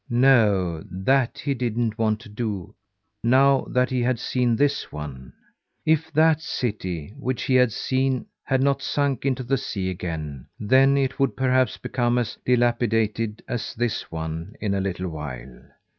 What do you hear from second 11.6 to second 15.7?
become as dilapidated as this one in a little while.